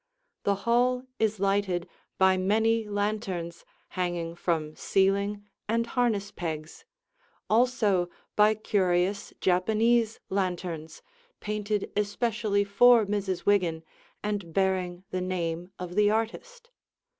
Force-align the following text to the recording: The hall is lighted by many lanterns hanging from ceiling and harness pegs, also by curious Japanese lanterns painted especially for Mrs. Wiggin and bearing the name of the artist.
The 0.45 0.55
hall 0.65 1.03
is 1.19 1.39
lighted 1.39 1.87
by 2.17 2.35
many 2.35 2.85
lanterns 2.87 3.63
hanging 3.89 4.33
from 4.33 4.75
ceiling 4.75 5.45
and 5.69 5.85
harness 5.85 6.31
pegs, 6.31 6.85
also 7.51 8.09
by 8.35 8.55
curious 8.55 9.31
Japanese 9.39 10.19
lanterns 10.27 11.03
painted 11.39 11.91
especially 11.95 12.63
for 12.63 13.05
Mrs. 13.05 13.45
Wiggin 13.45 13.83
and 14.23 14.51
bearing 14.51 15.03
the 15.11 15.21
name 15.21 15.69
of 15.77 15.93
the 15.93 16.09
artist. 16.09 16.71